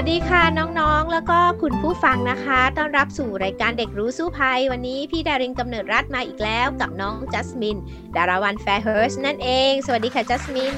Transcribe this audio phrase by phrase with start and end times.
[0.00, 7.78] สวัสดีค่ะน้องๆ แล้วก็คุณผู้ฟังนะคะ ต้อนรับสู่รายการเด็กรู้สู้ภัย วันนี้พี่ดารินกำเนิดรัฐมาอีกแล้วกับน้องจัสมิน
[8.16, 10.76] ดาราวันแฟร์เฮิร์สนั่นเอง สวัสดีค่ะจัสมิน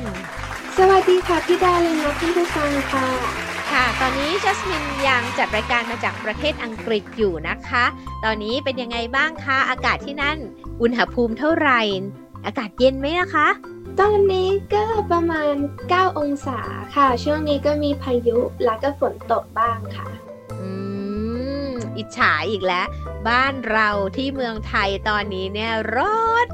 [0.78, 3.06] สวัสดีค่ะพี่ดารินและคุณผู้ฟังค่ะ
[3.70, 7.84] ค่ะ ตอนนี้จัสมินยังจัดรายการมาจากประเทศอังกฤษอยู่นะคะ
[8.24, 10.38] ตอนนี้เป็นยังไงบ้างคะ อากาศที่นั่น
[10.82, 11.80] อุณหภูมิเท่าไหร่
[12.46, 13.48] อากาศเย็นไหมนะคะ
[14.00, 15.54] ตอนนี้ก็ประมาณ
[15.88, 16.60] 9 องศา
[16.94, 20.08] ค่ะ ช่วงนี้ก็มีพายุแล้วก็ฝนตกบ้างค่ะ
[20.60, 20.70] อื
[21.70, 22.86] ม อิจฉาอีกแล้ว
[23.28, 26.48] บ้านเราที่เมืองไทยตอนนี้เนี่ยร้อน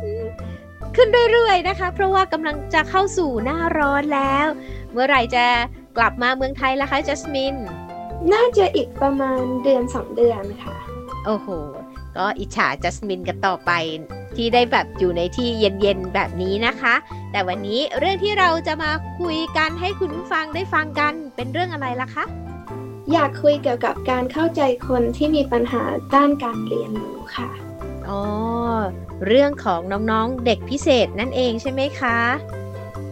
[0.97, 4.47] ขึ้นเรื่อยๆนะคะ เพราะว่ากำลังจะเข้าสู่หน้าร้อนแล้ว
[4.93, 5.47] เมื่อไหร่จะ
[5.97, 7.57] กลับมาเมืองไทยล่ะคะจัสมิน
[8.33, 10.77] น่าจะอีกประมาณเดือนสองเดือนค่ะ
[11.27, 11.49] โอ้โห
[12.17, 13.71] ก็อิจฉาจัสมินกันต่อไป
[14.37, 16.95] ที่ได้แบบอยู่ในที่เย็นๆแบบนี้นะคะ
[17.33, 22.25] แต่วันนี้เรื่องที่เราจะมาคุยกันให้คุณผู้ฟังได้ฟังกันเป็นเรื่องอะไรล่ะคะ
[23.13, 25.83] อยากคุยเกี่ยวกับการเข้าใจคนที่มีปัญหา
[26.15, 27.49] ด้านการเรียนรู้ค่ะ
[28.09, 28.23] อ๋อ
[29.27, 32.19] เรื่องของน้องๆเด็กพิเศษนั่นเองใช่ไหมคะ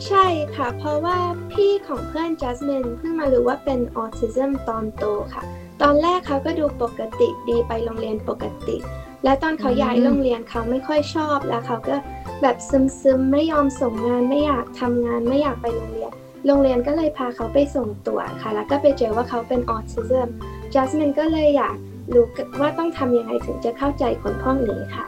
[0.06, 1.18] ใช่ค่ะ เพราะว่า
[1.52, 5.42] พี่ของเพื่อนจัสมินเพิ่งมารู้ว่าเป็นออทิซึมตอนโตค่ะ
[5.86, 8.76] ตอนแรกเขาก็ดูปกติดีไปโรงเรียนปกติ
[9.24, 11.96] และตอนเขาย้ายโรงเรียนเขาไม่ค่อยชอบแล้วเขาก็
[12.42, 16.10] แบบซึมๆไม่ยอมส่งงานไม่อยากทำงานไม่อยากไปโรงเรียน
[16.46, 20.28] โรงเรียนก็เลยพาเขาไปส่งตรวจค่ะ แล้วก็ไปเจอว่าเขาเป็นออทิซึม
[20.74, 21.76] จัสมินก็เลยอยาก
[22.14, 22.26] รู้
[22.60, 25.06] ว่าต้องทำยังไงถึงจะเข้าใจคนพวกนี้ค่ะ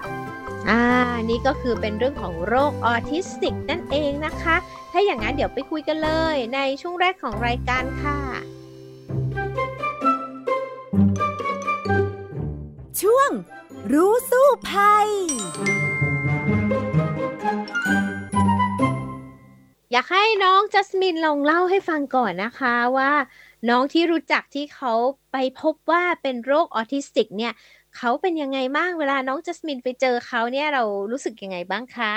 [0.68, 0.82] อ่า
[1.30, 4.56] นี่ก็คือเป็นเรื่องของโรคออทิสติกนั่นเองนะคะ
[4.92, 8.55] ถ้าอย่างนั้นเดี๋ยวไปคุยกันเลยในช่วงแรกของรายการค่ะ
[13.02, 13.30] ช่วง
[13.92, 15.08] รู้สู้ภัย
[19.92, 23.12] อยากให้น้องจัสมินลองเล่าให้ฟังก่อนนะคะว่า
[23.68, 24.92] น้องที่รู้จักที่เขา
[25.32, 27.52] ไปพบว่าเป็นโรคออทิสติกเนี่ย
[27.96, 32.12] เขาเป็นยังไงบ้างเวลาน้องจัสมินไปเจอเขาเนี่ยเรารู้สึกยังไงบ้างคะ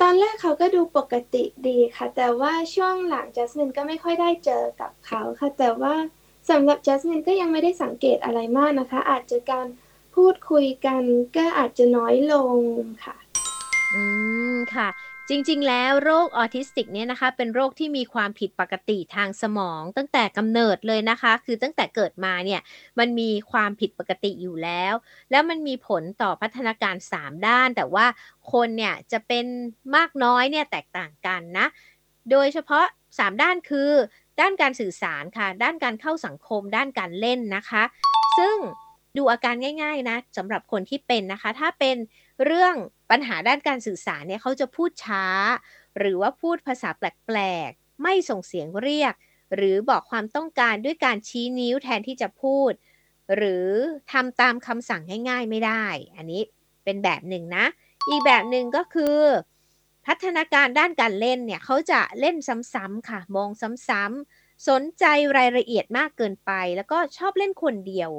[0.00, 5.94] ตอนแรกเขาก็ดูปกติดีค่ะ แต่ว่าช่วงหลังจัสมินก็ไม่ค่อยได้เจอกับเขาค่ะแต่ว่า
[6.50, 9.66] สำหรับจัสมินก็ยังไม่ได้สังเกตอะไรมากนะคะ อาจจะการ
[10.14, 11.02] พูดคุยกัน
[11.36, 12.58] ก็อาจจะน้อยลง
[13.04, 13.16] ค่ะ
[13.94, 14.02] อื
[14.54, 14.88] มค่ะ
[15.28, 22.60] จริงๆ แล้วโรคออทิสติกเนี่ยนะคะ เป็นโรคที่มีความผิดปกติทางสมอง ตั้งแต่กำเนิดเลยนะคะ คือตั้งแต่เกิดมาเนี่ย
[22.98, 24.94] มันมีความผิดปกติอยู่แล้ว
[25.30, 28.06] แล้วมันมีผลต่อพัฒนาการ 3 ด้าน แต่ว่า
[28.52, 29.46] คนเนี่ยจะเป็น
[29.96, 31.66] มากน้อยเนี่ยแตกต่างกันนะ
[32.30, 32.84] โดยเฉพาะ
[33.18, 33.90] 3 ด้านคือ
[34.40, 37.82] ด้านการสื่อสารค่ะ ด้านการเข้าสังคม ด้านการเล่นนะคะ
[38.38, 38.56] ซึ่ง
[39.16, 41.96] ดูอาการง่าย ๆนะสำหรับคนที่เป็นนะคะ ถ้าเป็น
[42.44, 42.74] เรื่อง
[43.10, 45.26] ปัญหาด้านการสื่อสารเนี่ยเขาจะพูดช้า
[45.98, 47.38] หรือว่าพูดภาษาแปล
[47.68, 49.14] กๆ ไม่ส่งเสียงเรียก
[49.56, 52.72] หรือบอกความต้องการด้วยการชี้นิ้วแทนที่จะพูด
[53.36, 53.68] หรือ
[54.12, 55.84] ทำตามคำสั่งง่ายๆไม่ได้
[56.16, 56.42] อันนี้
[56.84, 57.64] เป็นแบบหนึ่งนะ
[58.08, 59.18] อีกแบบหนึ่งก็คือ
[60.06, 62.36] พัฒนาการด้านการเล่นเนี่ยเขาจะเล่น
[62.74, 63.50] ซ้ำๆค่ะ มอง
[63.88, 65.04] ซ้ำๆสนใจ
[65.36, 68.10] รายละเอียดมากเกินไป แล้วก็ชอบเล่นคนเดียว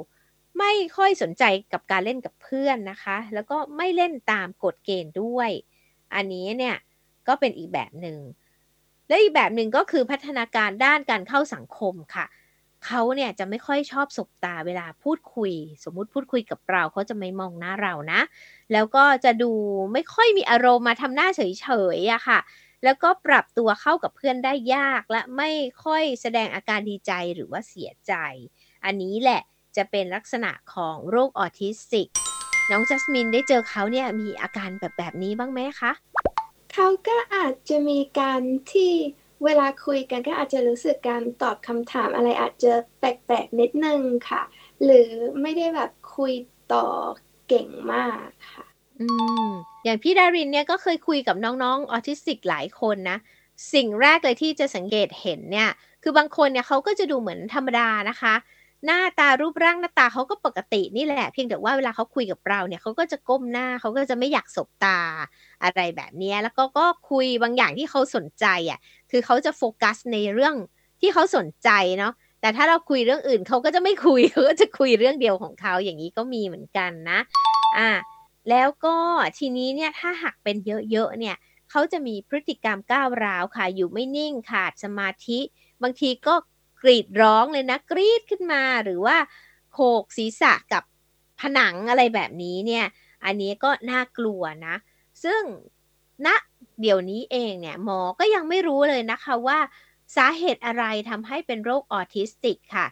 [0.58, 5.50] ไม่ค่อยสนใจกับการเล่นกับเพื่อนนะคะ แล้วก็ไม่เล่นตามกฎเกณฑ์ด้วย
[6.14, 6.76] อันนี้เนี่ย
[7.28, 8.18] ก็เป็นอีกแบบหนึ่ง
[9.08, 15.52] และอีกแบบหนึ่งก็คือพัฒนาการด้านการเข้าสังคมค่ะเขาเนี่ยจะไม่ค่อยชอบสบตาเวลาพูดคุย
[15.84, 18.20] สมมุติพูดคุยกับเราเขาจะไม่มองหน้าเรานะ
[18.72, 19.52] แล้วก็จะดู
[19.92, 22.38] ไม่ค่อยมีอารมณ์มาทำหน้าเฉยๆอะค่ะ
[22.84, 25.50] แล้วก็ปรับตัวเข้ากับเพื่อนได้ยากและไม่
[25.84, 28.12] ค่อยแสดงอาการดีใจหรือว่าเสียใจ
[28.84, 29.40] อันนี้แหละ
[29.76, 32.08] จะเป็นลักษณะของโรคออทิสติก
[32.70, 35.92] น้องจัสมินได้เจอเขาเนี่ยมีอาการแบบแบบนี้บ้างไหมคะ
[36.72, 38.42] เขาก็อาจจะมีการ
[38.72, 38.92] ที่
[39.44, 44.42] เวลาคุยกันก็อาจจะรู้สึกการตอบคำถามอะไรอาจจะแปลกๆนิดนึงค่ะ
[44.84, 45.08] หรือ
[45.42, 46.32] ไม่ได้แบบคุย
[46.72, 46.86] ต่อ
[47.48, 48.64] เก่งมากค่ะ
[49.00, 49.06] อื
[49.46, 49.48] ม
[49.84, 53.18] อย่างพี่ดารินเนี่ยก็เคยคุยกับน้องๆออทิสติกหลายคนนะ
[53.74, 55.70] สิ่งแรกเลยที่จะสังเกตเห็นเนี่ย
[56.02, 58.34] คือบางคนเนี่ยเขาก็จะดูเหมือนธรรมดานะคะ
[58.86, 64.98] หน้าตารูปร่างหน้าตาเขาก็ปกตินี่แหละ เพียงแต่ว่าเวลาเขาคุยกับเราเนี่ยเขาก็จะก้มหน้าเขาก็จะไม่อยากสบตา
[65.62, 68.78] อะไรแบบนี้แล้วก็ก็คุยบางอย่างที่เขาสนใจอะ
[69.10, 70.54] คือเขาจะโฟกัสในเรื่อง
[71.00, 77.18] ที่เขาสนใจเนาะแต่ถ้าเราคุยเรื่องอื่นเขาก็จะไม่คุยเขาก็จะคุยเรื่องเดียวของเขาอย่างนี้ก็มีเหมือนกันนะ
[77.78, 77.90] อ่า
[78.50, 78.96] แล้วก็
[79.38, 80.56] ทีนี้เนี่ยถ้าหักเป็น
[80.90, 81.36] เยอะๆเนี่ย
[81.70, 85.40] เขาจะมีพฤติกรรมก้าวร้าวค่ะ อยู่ไม่นิ่งขาดสมาธิ
[85.82, 86.34] บางทีก็
[86.84, 89.16] กรีดร้องเลยนะ กรีดขึ้นมาหรือว่า
[89.72, 90.82] โขกศีรษะกับ
[91.40, 92.86] ผนังอะไรแบบนี้เนี่ย
[93.24, 94.76] อันนี้ก็น่ากลัวนะ
[95.24, 95.42] ซึ่ง
[96.26, 96.34] ณนะ
[96.80, 99.58] เดี๋ยวนี้เองเนี่ยหมอก็ยังไม่รู้เลยนะคะว่า
[100.16, 102.86] สาเหตุอะไรทำให้เป็นโรคออทิสติกค่ะ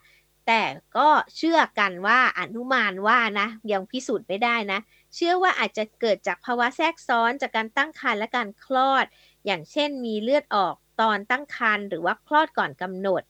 [0.46, 0.62] แต่
[0.96, 4.80] ก็เชื่อกันว่าอนุมานว่านะ ยังพิสูจน์ไม่ได้นะ
[5.14, 9.04] เชื่อว่าอาจจะเกิดจากภาวะแทรกซ้อนจากการตั้งครรภ์และการคลอด
[9.46, 13.22] อย่างเช่นมีเลือดออกตอนตั้งครรภ์หรือว่าคลอดก่อนกำหนด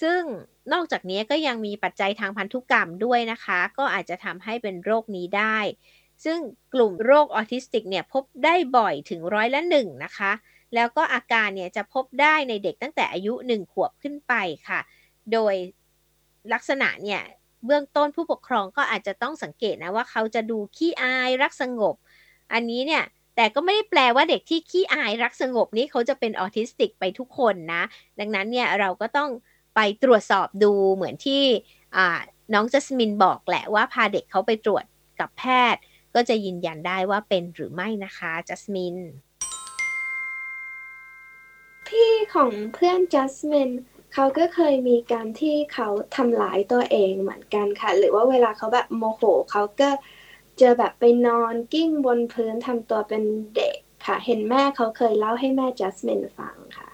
[0.00, 0.22] ซึ่ง
[0.72, 5.58] นอกจากนี้ก็ยังมีปัจจัยทางพันธุกรรมด้วยนะคะ ก็อาจจะทำให้เป็นโรคนี้ได้
[6.24, 6.38] ซึ่ง
[6.74, 10.32] กลุ่มโรคออทิสติกเนี่ยพบได้บ่อยถึงร้อยละหนึ่งนะคะ
[10.74, 14.34] แล้วก็อาการเนี่ยจะพบได้ในเด็กตั้งแต่อายุ 1 ขวบขึ้นไป
[14.68, 14.80] ค่ะ
[15.32, 15.54] โดย
[16.52, 17.20] ลักษณะเนี่ย
[17.66, 21.94] เบื้องต้นผู้ปกครองก็อาจจะต้องสังเกตนะว่าเขาจะดูขี้อายรักสงบ
[22.52, 23.04] อันนี้เนี่ย
[23.36, 27.82] แต่ก็ไม่ได้แปลว่าเด็กที่ขี้อายรักสงบนี้เขาจะเป็นออทิสติกไปทุกคนนะ
[28.20, 29.30] ดังนั้นเนี่ยเราก็ต้อง
[29.82, 31.44] ไปตรวจสอบดูเหมือนที่
[32.54, 34.84] น้องจัสมินบอกแหละว่าพาเด็กเขาไปตรวจ
[35.20, 35.44] กับแพ
[35.74, 35.82] ทย์
[36.14, 38.96] ก็จะยืนยันได้ว่าเป็นหรือไม่นะคะจัสมิน
[41.88, 43.70] พี่ของเพื่อนจัสมิน
[44.14, 49.90] เขาก็เคยมีการที่เขาทำลายตัวเองเหมือนกันค่ะ หรือว่าเวลาเขาแบบโมโหเขาก็
[50.60, 53.22] จะแบบไปนอนกิ้งบนพื้นทำตัวเป็น
[53.56, 56.89] เด็กค่ะ เห็นแม่เขาเคยเล่าให้แม่จัสมินฟังค่ะ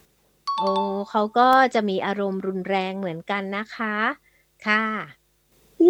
[0.58, 0.70] โอ้
[1.10, 3.96] เขาก็จะมีอารมณ์รุนแรงเหมือนกันนะคะ
[4.66, 4.84] ค่ะ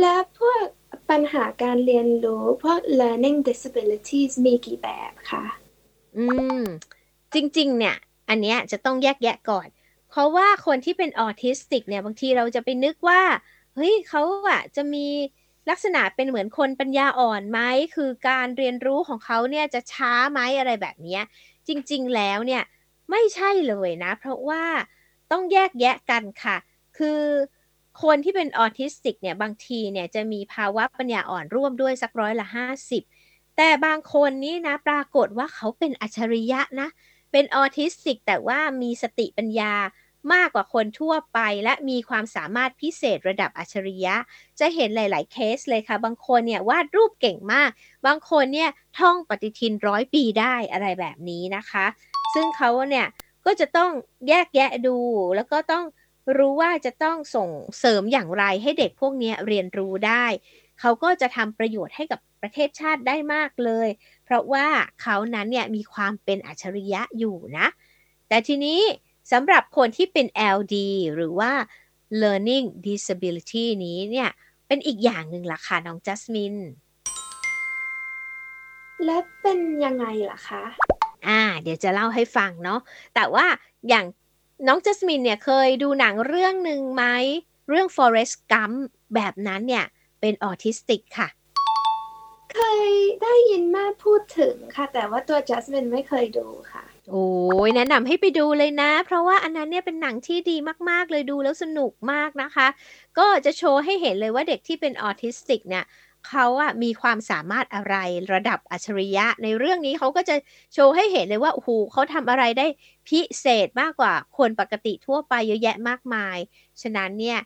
[0.01, 0.63] และพวก
[1.11, 5.45] ปัญหาการเรียนรู้ พวก learning disabilities มีกี่แบบคะ
[6.17, 6.27] อื
[6.59, 6.63] ม
[7.35, 7.97] จริง ๆ เนี่ย
[8.29, 9.67] อันนี้จะต้องแยกแยะก่อน
[10.11, 13.23] เพราะว่าคนที่เป็นออทิสติกเนี่ย บางทีเราจะไปนึกว่า
[13.75, 15.07] เฮ้ยเขาอะจะมี
[15.71, 17.61] ลักษณะเป็นเหมือนคนปัญญาอ่อนไหม
[17.95, 21.21] คือการเรียนรู้ของเขาเนี่ยจะช้าไหมอะไรแบบนี้
[21.69, 22.63] จริง ๆ แล้วเนี่ย
[23.11, 24.64] ไม่ใช่เลยนะ เพราะว่า
[25.31, 26.56] ต้องแยกแยะกันค่ะ
[26.99, 27.23] คือ
[28.03, 33.03] คนที่เป็นออทิสติกเนี่ยบางทีเนี่ยจะมีภาวะปัญญาอ่อนร่วมด้วยสักร้อยละห้าสิบ
[33.56, 36.88] แต่บางคนนี้นะปรากฏว่าเขาเป็นอัจฉริยะนะ
[37.32, 39.75] เป็นออทิสติก แต่ว่ามีสติปัญญา
[40.32, 44.17] มากกว่าคนทั่วไป และมีความสามารถพิเศษระดับอัจฉริยะ
[44.61, 47.70] จะเห็นหลาย ๆ เคสเลยค่ะ บางคนเนี่ยวาดรูปเก่งมาก
[48.06, 51.87] บางคนเนี่ยท่องปฏิทินร้อยปีได้อะไรแบบนี้นะคะ
[52.34, 53.06] ซึ่งเขาเนี่ย
[53.46, 53.90] ก็จะต้อง
[54.28, 54.96] แยกแยะดู
[55.37, 55.84] แล้วก็ต้อง
[56.37, 60.25] รู้ว่าจะต้องส่งเสริมอย่างไรให้เด็กพวกนี้เรียนรู้ได้
[60.81, 63.88] เขาก็จะทำประโยชน์ให้กับประเทศชาติได้มากเลย
[64.25, 64.67] เพราะว่า
[65.02, 67.67] เขานั้นเนี่ยมีความเป็นอัจฉริยะอยู่นะ
[68.29, 68.81] แต่ทีนี้
[69.32, 70.26] สำหรับคนที่เป็น
[70.56, 70.76] LD
[71.14, 71.52] หรือว่า
[72.22, 74.31] learning disability นี้เนี่ย
[74.67, 76.55] เป็นอีกอย่างหนึ่งล่ะค่ะ น้องจัสมิน
[79.05, 80.62] และเป็นยังไงล่ะคะ
[81.28, 82.81] อ่า เดี๋ยวจะเล่าให้ฟังเนาะ
[83.14, 83.46] แต่ว่า
[83.88, 84.06] อย่าง
[84.67, 87.05] น้องจัสมินเนี่ยเคยดูหนังเรื่องหนึ่งไหม
[87.69, 88.76] เรื่อง Forest Gump
[89.14, 89.84] แบบนั้นเนี่ย
[90.20, 91.28] เป็นออทิสติกค่ะ
[92.55, 92.82] เคย
[93.23, 97.26] ได้ยินแม่พูดถึงค่ะ แต่ว่าตัวจัสมินไม่เคยดูค่ะ โอ้
[97.67, 100.56] ยแนะนำให้ไปดูเลยนะ เพราะว่าอันนั้นเนี่ยเป็นหนังที่ดี
[100.91, 102.67] มากๆเลยดูแล้วสนุกมากนะคะ
[103.19, 105.84] ก็จะโชว์ให้เห็นเลยว่าเด็กที่เป็นออทิสติกเนี่ย
[106.29, 107.97] เขาอะมีความสามารถอะไร
[108.35, 110.37] ระดับอัจฉริยะ ในเรื่องนี้เขาก็จะ
[110.75, 112.67] โชว์ให้เห็นเลยว่าโอ้โหเขาทำอะไรได้
[113.09, 116.37] พิเศษมากกว่าคนปกติทั่วไปเยอะแยะมากมาย
[116.83, 117.39] ฉะนั้นเนี่ย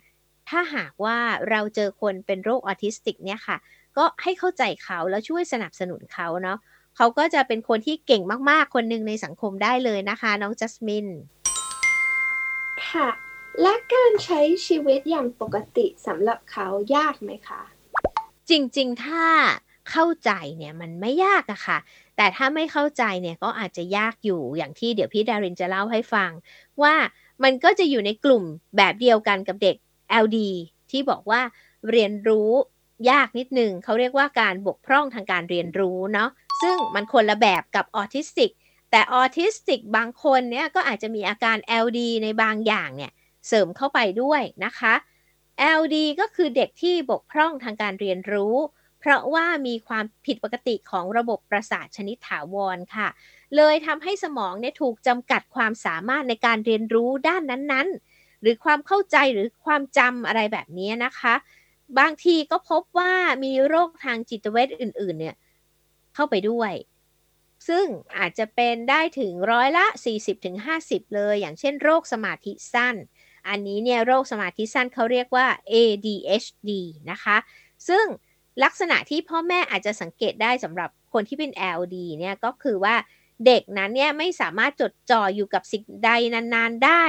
[0.49, 1.17] ถ้าหากว่า
[1.49, 3.57] เราเจอคนเป็นโรคออทิสติกเนี่ยค่ะ
[3.97, 6.57] ก็ให้เข้าใจเขาแล้วช่วยสนับสนุนเขาเนาะ
[6.97, 11.07] เขาก็จะเป็นคนที่เก่งมากๆ คนหนึ่งในสังคมได้เลยนะคะ น้องจัสมิน
[12.89, 13.09] ค่ะ
[13.61, 17.61] และการใช้ชีวิตอย่างปกติสำหรับเขายากไหมคะ
[18.49, 19.25] จริงๆ ถ้า
[19.89, 21.77] เข้าใจเนี่ยมันไม่ยากอะค่ะ
[22.17, 26.31] แต่ถ้าไม่เข้าใจเนี่ยก็อาจจะยากอยู่อย่างที่เดี๋ยวพี่ดารินจะเล่าให้ฟัง
[26.81, 26.95] ว่า
[27.43, 28.43] มันก็จะอยู่ในกลุ่ม
[28.77, 29.75] แบบเดียวกันกับเด็ก
[30.23, 30.37] LD
[30.91, 31.41] ที่บอกว่า
[31.89, 32.51] เรียนรู้
[33.09, 36.29] ยากนิดนึงเขาเรียกว่าการบกพร่องทางการเรียนรู้เนาะ
[36.61, 38.51] ซึ่งมันคนละแบบกับออทิสติก
[38.91, 43.11] แต่ออทิสติกบางคนเนี่ยก็อาจจะมีอาการ LD ในบางอย่างเนี่ย
[43.47, 44.93] เสริมเข้าไปด้วยนะคะ
[45.79, 48.55] LD ก็คือเด็กที่บกพร่องทางการเรียนรู้
[48.99, 53.07] เพราะว่ามีความผิดปกติของระบบประสาทชนิดถาวรค่ะ
[53.55, 61.33] เลยทำให้สมองเนี่ยถูกจำกัดความสามารถในการเรียนรู้ด้านนั้นๆ หรือความเข้าใจหรือความจำอะไรแบบนี้นะคะ
[61.99, 65.35] บางทีก็พบว่ามีโรคทางจิตเวชอื่น ๆ เนี่ย
[66.15, 66.73] เข้าไปด้วย
[67.67, 67.85] ซึ่ง
[68.17, 69.85] อาจจะเป็นได้ถึงร้อยละ
[70.49, 72.95] 40-50 เลย อย่างเช่นโรคสมาธิสั้น
[73.47, 76.69] อันนี้เนี่ยโรคสมาธิสั้นเขาเรียกว่า ADHD
[77.11, 77.37] นะคะ
[77.87, 78.05] ซึ่ง
[78.63, 82.95] ลักษณะที่พ่อแม่อาจจะสังเกตได้สำหรับคนที่เป็น LD เนี่ยก็คือว่า
[83.45, 87.03] เด็กนั้นเนี่ยไม่สามารถจดจ่ออยู่กับสิ่งใดนานๆได้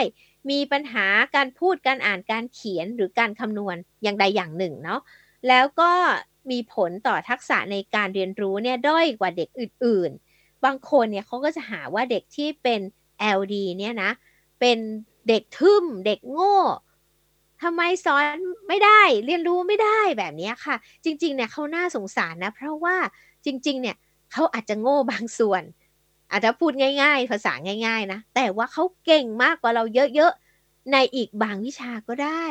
[0.50, 5.00] มีปัญหาการพูดการอ่านการเขียนหรือการคำนวณอย่างใดอย่างหนึ่งเนาะ
[5.48, 5.92] แล้วก็
[6.50, 12.80] มีผลต่อทักษะในการเรียนรู้เนี่ยด้อยกว่าเด็กอื่น ๆ บางคนเนี่ยเขาก็จะหาว่าเด็กที่เป็น
[13.38, 14.10] LD เนี่ยนะ
[14.60, 14.78] เป็น
[15.28, 16.58] เด็กทึมเด็กโง่
[17.62, 18.36] ทำไมสอน
[18.68, 22.96] ไม่ได้เรียนรู้ไม่ได้แบบนี้ค่ะ จริง ๆ เนี่ยเขาน่าสงสารนะ เพราะว่า
[23.46, 23.96] จริง ๆ เนี่ย
[24.32, 25.62] เขาอาจจะโง่บางส่วน
[26.30, 27.52] อาจจะพูดง่าย ๆ ภาษา
[27.86, 32.44] ง่าย ๆ นะ แต่ว่าเขาเก่งมากกว่าเราเยอะ ๆ ในอีกบางวิชาก็ได้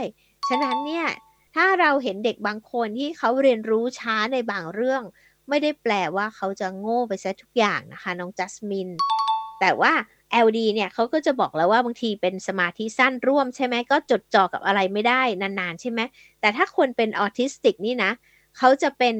[0.48, 1.08] ฉะนั้นเนี่ย
[1.56, 5.04] ถ้าเราเห็นเด็กบางคนที่เขาเรียนรู้ช้าในบางเรื่อง
[5.50, 8.90] ไม่ได้แปลว่าเขาจะโง่ไปซะทุกอย่างนะคะน้องจัสมิน
[9.60, 9.94] แต่ว่า
[10.46, 16.00] LD เนี่ยเขาก็จะบอกแล้วว่าบางทีเป็นสมาธิสั้นร่วมใช่ไหมก็จดจ่อกับอะไรไม่ได้นานๆ ใช่ไหม
[16.42, 18.12] แต่ถ้าคนเป็นออทิสติกนี่นะ
[18.58, 19.16] เขาจะเป็น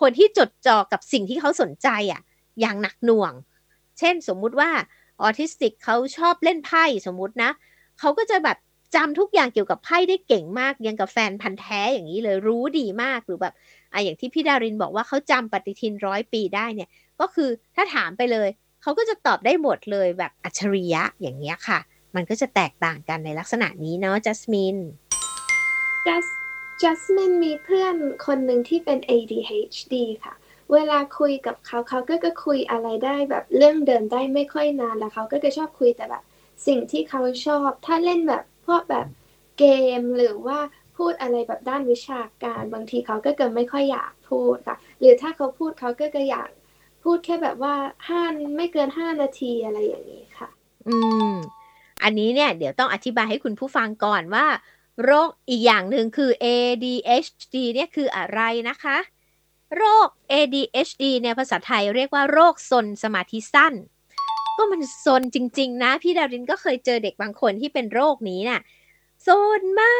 [0.00, 2.20] คนที่จดจ่อกับสิ่งที่เขาสนใจอะ่ะ
[2.60, 3.32] อย่างหนักหน่วง
[3.98, 4.70] เช่นสมมุติว่า
[5.22, 7.50] ออทิสติกเขาชอบเล่นไพ่สมมุตินะ
[7.98, 8.58] เขาก็จะแบบ
[8.94, 13.54] จำทุกอย่างเกี่ยวกับไพ่ได้เก่งมากยังกับแฟนพันธ์แท้อย่างนี้เลยรู้ดีมากหรือแบบ
[13.92, 16.88] อะอย่างที่พี่ดารินบอกว่าเขาจำปฏิทินร้อยปีได้เนี่ย
[17.20, 18.48] ก็คือถ้าถามไปเลย
[18.86, 21.78] เขาก็จะตอบได้หมดเลยแบบอัจฉริยะอย่างเงี้ยค่ะ
[22.14, 24.76] มันก็จะแตกต่างกันในลักษณะนี้เนาะจัสมิน
[26.06, 26.26] จัส
[26.82, 30.34] จัสมินมีเพื่อนคนหนึ่งที่เป็น ADHD ค่ะ
[30.72, 36.22] เวลาคุยกับเขาเขาก็จะคุยอะไรได้แบบเรื่องเดินได้ไม่ค่อยนานแล้วเขาก็จะชอบคุยแต่แบบ
[36.66, 39.06] สิ่งที่เขาชอบ ถ้าเล่นแบบพวกแบบ
[39.58, 39.64] เก
[40.00, 40.58] มหรือว่า
[40.96, 46.48] พูดอะไรแบบด้านวิชาการ บางทีเขาก็เกิดไม่ค่อยอยากพูดค่ะ หรือถ้าเขาพูดเขาก็จะอยาก
[47.06, 47.74] พูดแค่แบบว่า
[48.08, 48.22] ห้า
[48.56, 50.48] ไม่เกินห้านาทีอะไรอย่างนี้ค่ะ
[50.88, 50.96] อื
[51.30, 51.34] ม
[52.02, 54.46] อันนี้เนี่ย เดี๋ยวต้องอธิบายให้คุณผู้ฟังก่อนว่า
[55.04, 58.96] โรคอีกอย่างหนึ่งคือ ADHD เนี่ยคืออะไรนะคะ
[59.76, 63.74] โรค ADHD เนี่ยภาษาไทยเรียกว่าโรคซนสมาธิสั้น
[64.56, 68.60] ก็มันซนจริง ๆ นะ พี่ดารินก็เคยเจอเด็กบางคนที่เป็นโรคนี้นะ่ะ
[69.26, 69.28] ซ
[69.60, 69.96] นมา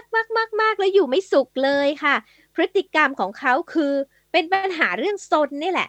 [0.00, 2.14] กมากมากมากแล้วอยู่ไม่สุขเลยค่ะ
[2.54, 3.92] พฤติกรรมของเขาคือ
[4.32, 5.88] เป็นปัญหาเรื่องซนนี่แหละ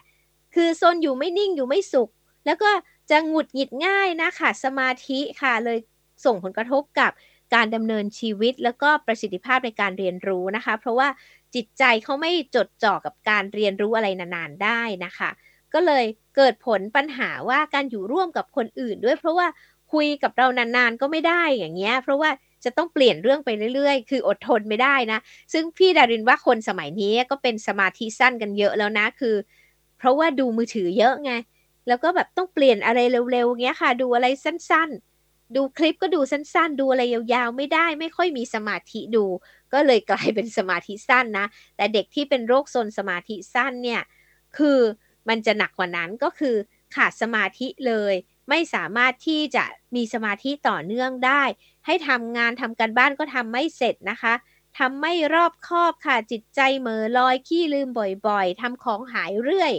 [0.54, 2.10] คือโซนอยู่ไม่นิ่งอยู่ไม่สุข
[2.46, 2.70] แล้วก็
[3.10, 5.78] จะหงุดหงิดง่ายนะค่ะสมาธิค่ะเลย
[6.24, 7.12] ส่งผลกระทบกับ
[7.54, 11.08] การดำเนินชีวิต แล้วก็ประสิทธิภาพในการเรียนรู้นะคะ เพราะว่า
[11.54, 15.30] จิตใจเขาไม่จดจ่อกับการเรียนรู้อะไรนานๆได้นะคะ
[15.74, 16.04] ก็เลย
[16.36, 19.46] เกิดผลปัญหาว่าการอยู่ร่วมกับคนอื่นด้วย เพราะว่า
[19.92, 22.30] คุยกับเรานานๆก็ไม่ได้อย่างเงี้ย เพราะว่า
[22.64, 25.18] จะต้องเปลี่ยนเรื่องไปเรื่อยๆ คืออดทนไม่ได้นะ
[25.52, 29.34] ซึ่งพี่ดารินว่าคนสมัยนี้ก็เป็นสมาธิสั้นกันเยอะแล้วนะ คือ
[29.98, 31.32] เพราะว่าดูมือถือเยอะไง
[31.88, 32.98] แล้วก็แบบต้องเปลี่ยนอะไร
[33.32, 39.24] เร็วๆเงี้ยค่ะ ดูอะไรสั้นๆ ดูคลิปก็ดูสั้นๆ ดูอะไรยาวๆ ไม่ได้ไม่ค่อยมีสมาธิดู
[39.72, 44.02] ก็เลยกลายเป็นสมาธิสั้นนะ แต่เด็กที่เป็นโรคโซนสมาธิสั้นเนี่ย
[44.56, 44.78] คือ
[45.28, 46.56] มันจะหนักกว่านั้นก็คือ
[46.94, 48.14] ขาดสมาธิเลย
[48.48, 49.64] ไม่สามารถที่จะ
[49.96, 51.42] มีสมาธิต่อเนื่องได้
[51.86, 54.34] ให้ทำงานทำการบ้านก็ทำไม่เสร็จนะคะ
[54.76, 59.72] ทำไม่รอบคอบค่ะจิตใจเหม่อลอยขี้ลืมบ่อยๆทำของหายเรื่อย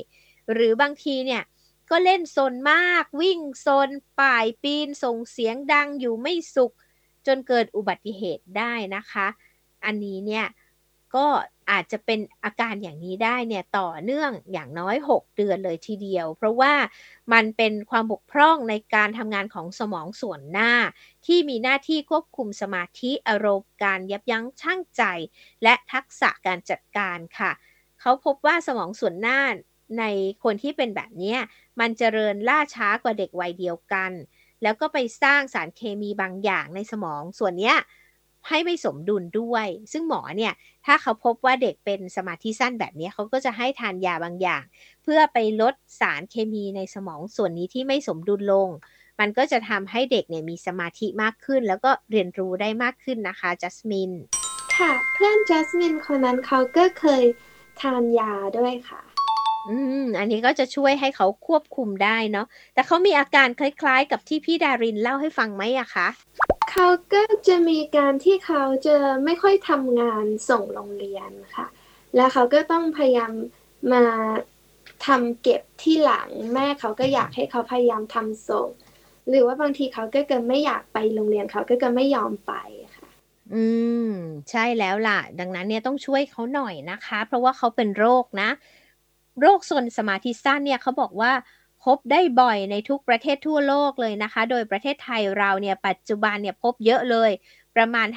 [0.53, 1.43] หรือบางทีเนี่ย
[1.89, 6.73] ก็เล่นโซนมาก วิ่งโซนป่ายปีนส่งเสียงดังอยู่ไม่สุข
[7.27, 9.27] จนเกิดอุบัติเหตุได้นะคะ
[9.85, 10.45] อันนี้เนี่ย
[11.15, 11.27] ก็
[11.71, 16.73] อาจจะเป็นอาการอย่างนี้ได้เนี่ยต่อเนื่องอย่างน้อย 6 เดือนเลยทีเดียว เพราะว่า
[17.33, 20.73] มันเป็นความบกพร่องในการทำงานของสมองส่วนหน้า
[21.25, 25.03] ที่มีหน้าที่ควบคุมสมาธิอารมณ์การยับยั้งชั่งใจ
[25.63, 27.51] และทักษะการจัดการค่ะ
[28.01, 29.41] เขาพบว่าสมองส่วนหน้า
[29.99, 30.03] ใน
[30.43, 31.35] คนที่เป็นแบบนี้
[31.79, 34.11] มันเจริญล่าช้ากว่าเด็กวัยเดียวกัน
[34.63, 37.73] แล้วก็ไปสร้างสารเคมีบางอย่างในสมองส่วนนี้
[38.47, 40.53] ให้ไม่สมดุลด้วย ซึ่งหมอเนี่ย
[40.85, 44.63] ถ้าเขาพบว่าเด็กเป็นสมาธิสั้นแบบนี้เขาก็จะให้ทานยาบางอย่าง
[45.03, 48.69] เพื่อไปลดสารเคมีในสมองส่วนนี้ที่ไม่สมดุลลง
[49.19, 54.11] มันก็จะทำให้เด็กเนี่ยมีสมาธิมากขึ้น แล้วก็เรียนรู้ได้มากขึ้นนะคะจัสมิน
[54.75, 57.23] ค่ะ เพื่อนจัสมินคนนั้นเขาก็เคย
[57.81, 59.01] ทานยาด้วยค่ะ
[59.69, 66.07] อืม อันนี้ก็จะช่วยให้เขาควบคุมได้เนาะ แต่เขามีอาการคล้ายๆ กับที่พี่ดารินเล่าให้ฟังไหมอะคะ
[66.71, 68.95] เขาก็จะมีการที่เขาจะ
[69.25, 71.67] ไม่ค่อยทำงานส่งโรงเรียนค่ะ
[72.15, 73.31] แล้วเขาก็ต้องพยายาม
[73.93, 74.03] มา
[75.05, 78.69] ทำเก็บที่หลังแม่เขาก็อยากให้เขาพยายามทำส่ง
[79.29, 82.53] หรือว่าบางทีเขาก็เกินไม่อยากไปโรงเรียนเขาก็เกินไม่ยอมไป
[82.95, 83.07] ค่ะ
[83.53, 83.65] อื
[84.09, 84.13] ม
[84.49, 88.49] ใช่แล้วล่ะ ดังนั้นเนี่ยต้องช่วยเขาหน่อยนะคะ เพราะว่าเขาเป็นโรคนะ
[89.41, 91.31] โรคส่วนสมาธิสั้นเนี่ยเขาบอกว่า
[91.85, 97.31] พบได้บ่อยในทุกประเทศทั่วโลกเลยนะคะ โดยประเทศไทยเราเนี่ยปัจจุบันเนี่ยพบเยอะเลย
[97.75, 98.07] ประมาณ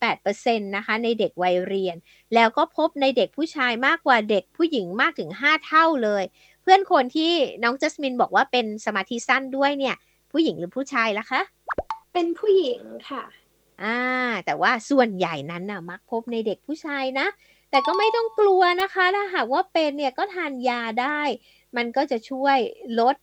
[0.00, 1.96] 5-8%นะคะในเด็กวัยเรียน
[2.34, 6.24] แล้วก็พบในเด็กผู้ชายมากกว่าเด็กผู้หญิงมากถึง 5 เท่าเลย
[6.62, 7.32] เพื่อนคนที่
[7.62, 9.96] น้องจัสมินบอกว่าเป็นสมาธิสั้นด้วยเนี่ย
[10.32, 11.40] ผู้หญิงหรือผู้ชายล่ะคะ
[12.12, 13.24] เป็นผู้หญิงค่ะ
[13.82, 13.98] อ่า
[14.46, 17.26] แต่ว่าส่วนใหญ่นั้นน่ะมักพบในเด็กผู้ชายนะ
[17.70, 21.20] แต่ก็ไม่ต้องกลัวนะคะ ถ้าหากว่าเป็นเนี่ยก็ทานยาได้
[21.76, 22.58] มันก็จะช่วย
[23.00, 23.16] ลด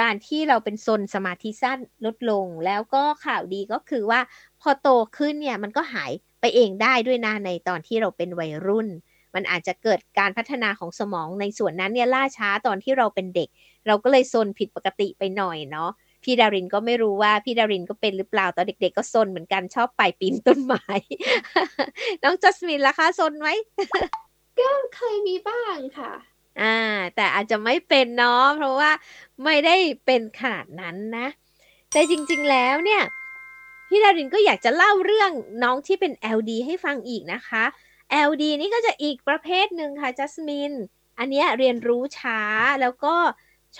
[0.00, 4.20] การที่เราเป็นโซนสมาธิสั้นลดลง แล้วก็ข่าวดีก็คือว่า
[4.60, 8.88] พอโตขึ้นเนี่ยมันก็หายไปเองได้ด้วยนะในตอนที่เราเป็นวัยรุ่น
[9.34, 13.48] มันอาจจะเกิดการพัฒนาของสมองในส่วนนั้นเนี่ยล่าช้าตอนที่เราเป็นเด็ก
[13.86, 15.90] เราก็เลยโซนผิดปกติไปหน่อยเนาะ
[16.24, 20.84] พี่ดารินก็ไม่รู้ว่าพี่ดารินก็เป็นหรือเปล่าตอนเด็ก ๆ ก็ซนเหมือนกันชอบไปปีนต้นไม้
[22.22, 23.48] น้องจัสมินล่ะคะซนไหม
[24.58, 26.12] ก็เคยมีบ้างค่ะ
[26.60, 26.76] อ่า
[27.16, 28.90] แต่อาจจะไม่เป็นเนาะเพราะว่า
[29.44, 31.26] ไม่ได้เป็นขนาดนั้นนะ
[31.92, 33.02] แต่จริงๆแล้วเนี่ย
[33.88, 35.30] พี่ดารินก็อยากจะเล่าเรื่อง
[35.62, 37.64] น้องที่เป็น LD ให้ฟังอีกนะคะ
[38.28, 40.72] LD นี่ก็จะอีกประเภทหนึ่งค่ะจัสมิน
[41.18, 42.40] อันนี้เรียนรู้ช้า
[42.80, 43.14] แล้วก็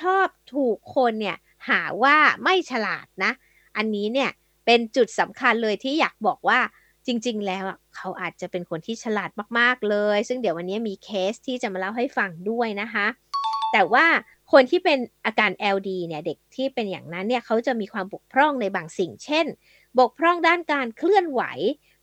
[0.00, 1.37] ชอบถูกคนเนี่ย
[1.68, 3.32] หาว่าไม่ฉลาดนะ
[3.76, 4.30] อันนี้เนี่ย
[4.66, 6.61] เป็นจุดสำคัญเลยที่อยากบอกว่า
[7.09, 7.65] จริง ๆ แล้ว
[7.97, 13.07] เขาอาจจะเป็นคนที่ฉลาดมากๆเลย ซึ่งเดี๋ยววันนี้มีเคสที่จะมาเล่าให้ฟังด้วยนะคะ
[13.73, 14.07] แต่ว่า
[14.53, 19.47] คนที่เป็นอาการ LD เนี่ยเด็กที่เป็นอย่างนั้นเนี่ยเขาจะมีความบกพร่องในบางสิ่ง เช่น
[19.99, 21.43] บกพร่องด้านการเคลื่อนไหว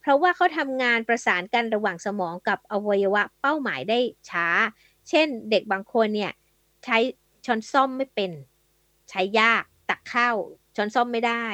[0.02, 4.48] เพราะว่าเขาทำงานประสานกันระหว่างสมองกับอวัยวะเป้าหมายได้ช้า
[5.10, 6.32] เช่น เด็กบางคนเนี่ย
[6.84, 6.98] ใช้
[7.46, 8.32] ช้อนซ่อมไม่เป็น
[9.10, 10.36] ใช้ยากตักข้าว
[10.76, 11.46] ช้อนซ่อมไม่ได้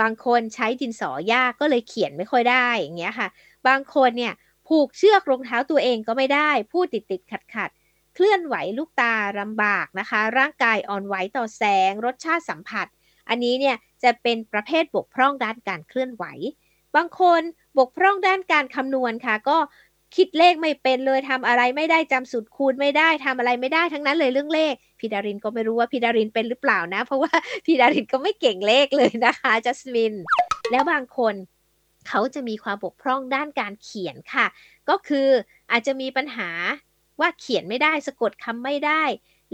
[0.00, 3.28] บางคนใช้ดินสอยากก็เลยเขียนไม่ค่อยได้อย่างเงี้ยค่ะ
[3.68, 4.34] บางคนเนี่ย
[4.68, 7.70] ผูกเชือกรองเท้าตัวเองก็ไม่ได้ พูดติดติดขัดขัด
[8.14, 12.86] เคลื่อนไหวลูกตาลำบากนะคะ ร่างกายอ่อนไหวต่อแสง รสชาติสัมผัส
[13.28, 16.24] อันนี้เนี่ยจะเป็นประเภทบกพร่องด้านการเคลื่อนไหว
[16.96, 17.42] บางคน
[17.78, 19.58] บกพร่องด้านการคำนวณค่ะ ก็
[20.16, 27.32] คิดเลขไม่เป็นเลยทำอะไรไม่ได้จำสูตรคูณไม่ได้ทำอะไรไม่ได้ทั้งนั้นเลยเรื่องเลขพี่ดารินก็ไม่รู้ว่าพี่ดารินเป็นหรือเปล่านะ เพราะว่า
[27.66, 30.14] พี่ดารินก็ไม่เก่งเลขเลยนะคะจัสมิน
[30.70, 31.34] แล้วบางคน
[32.08, 34.46] เขาจะมีความบกพร่องด้านการเขียนค่ะ
[34.88, 35.28] ก็คือ
[35.70, 36.50] อาจจะมีปัญหา
[37.20, 39.02] ว่าเขียนไม่ได้สะกดคำไม่ได้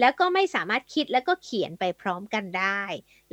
[0.01, 2.83] แล้วก็ไม่สามารถคิดแล้วก็เขียนไปพร้อมกันได้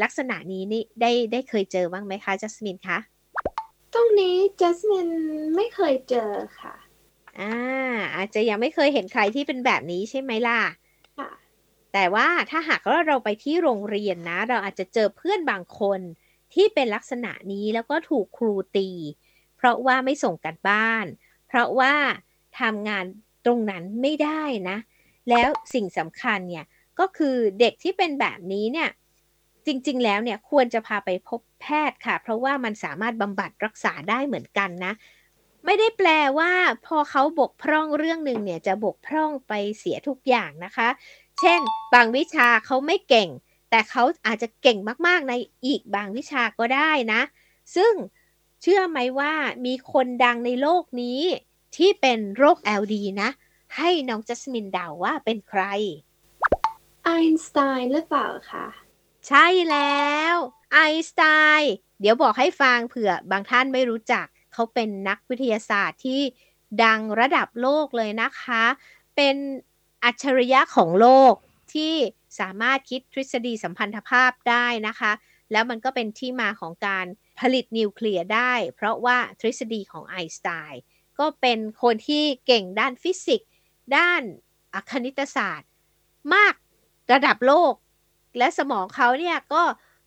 [0.01, 2.97] ลักษณะนี้นี่ได้ได้เคยเจอบ้างไหมคะจัสมินคะ
[3.93, 5.09] ตรงนี้จัสมิน
[5.55, 6.75] ไม่เคยเจอค่ะ
[7.39, 7.51] อ่า
[8.15, 10.59] อาจจะยังไม่เคยเห็นใครที่เป็นแบบนี้ใช่ไหมล่ะ
[11.17, 11.29] ค่ะ
[11.93, 15.99] แต่ว่าถ้าหากว่าเราไปที่โรงเรียนนะ เราอาจจะเจอเพื่อนบางคน
[16.53, 18.89] ที่เป็นลักษณะนี้แล้วก็ถูกครูตี
[19.57, 21.05] เพราะว่าไม่ส่งกันบ้าน
[21.47, 21.93] เพราะว่า
[22.59, 23.05] ทำงาน
[23.45, 24.77] ตรงนั้นไม่ได้นะ
[25.29, 26.65] แล้วสิ่งสำคัญเนี่ย
[26.99, 28.89] ก็คือเด็กที่เป็นแบบนี้เนี่ย
[29.65, 34.93] จริง ๆ แล้วเนี่ยควรจะพาไปพบแพทย์ค่ะ เพราะว่ามันสามารถบำบัดรักษาได้เหมือนกันนะ
[35.69, 36.51] ไม่ได้แปลว่า
[36.85, 40.87] พอเขาบกพร่องเรื่องหนึ่งเนี่ยจะบกพร่องไปเสียทุกอย่างนะคะ
[41.39, 41.59] เช่น
[41.93, 43.29] บางวิชาเขาไม่เก่ง
[43.69, 44.77] แต่เขาอาจจะเก่ง
[45.07, 45.33] มากๆใน
[45.65, 47.21] อีกบางวิชาก็ได้นะ
[47.75, 47.93] ซึ่ง
[48.61, 49.33] เชื่อไหมว่า
[49.65, 51.21] มีคนดังในโลกนี้
[51.75, 53.29] ที่เป็นโรค LD นะ
[53.77, 55.63] ให้น้องจัสมินเดาว่าเป็นใคร
[57.03, 58.67] ไอน์สไตน์หรือเปล่าคะ
[59.27, 60.35] ใช่แล้ว
[60.73, 61.23] ไอน์สไต
[61.59, 64.25] น์เดี๋ยวบอกให้ฟังเผื่อบางท่านไม่รู้จัก
[64.57, 66.21] เขาเป็นนักวิทยาศาสตร์ที่
[66.83, 68.63] ดังระดับโลกเลยนะคะ
[69.15, 69.35] เป็น
[70.03, 71.33] อัจฉริยะของโลก
[71.73, 71.93] ที่
[72.39, 75.11] สามารถคิดทฤษฎีสัมพันธภาพได้นะคะ
[75.51, 77.05] แล้วมันก็เป็นที่มาของการ
[77.39, 80.81] ผลิตนิวเคลียร์ได้ เพราะว่าทฤษฎีของไอน์สไตน์
[81.19, 83.49] ก็เป็นคนที่เก่งด้านฟิสิกส์
[83.95, 84.21] ด้าน
[84.91, 85.69] คณิตศาสตร์
[86.33, 86.53] มาก
[87.13, 87.73] ระดับโลก
[88.37, 89.63] และสมองเขาเนี่ยก็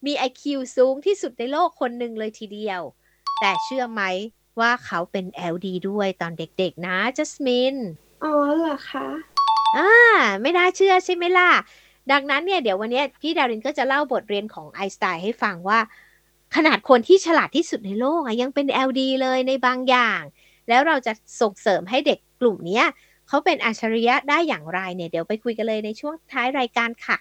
[0.07, 0.43] มี IQ
[0.77, 2.81] สูงที่สุดในโลกคนหนึ่งเลยทีเดียว
[3.41, 4.03] แต่เชื่อไหม
[4.61, 7.77] ว่าเขาเป็น LD ด้วยตอนเด็กๆนะจัสมิน
[8.25, 9.07] อ๋อเหรอคะ
[9.79, 9.93] อ่า
[10.41, 11.51] ไม่น่าเชื่อใช่ไหมล่ะ
[12.13, 15.79] ดังนั้นเนี่ยเดี๋ยววันนี้พี่ดารินก็จะเล่าบทเรียนของไอน์สไตน์ให้ฟังว่า
[16.57, 20.21] ขนาดคนที่ฉลาดที่สุดในโลกอะยังเป็น LD เลยในบางอย่าง
[20.69, 22.87] แล้วเราจะส่งเสริมให้เด็กกลุ่มเนี้ย
[23.29, 27.17] เขาเป็นอัจฉริยะได้อย่างไรเนี่ยเดี๋ยวไปคุยกันเลยในช่วงท้ายรายการค่ะ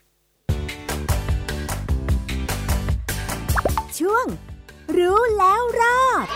[3.99, 4.25] ช่วง
[4.97, 6.27] รู้แล้วรอด